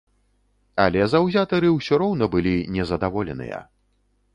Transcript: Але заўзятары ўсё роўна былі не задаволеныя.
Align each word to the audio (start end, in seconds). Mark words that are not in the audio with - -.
Але 0.83 1.01
заўзятары 1.11 1.67
ўсё 1.77 2.01
роўна 2.03 2.33
былі 2.37 2.59
не 2.79 2.83
задаволеныя. 2.95 3.63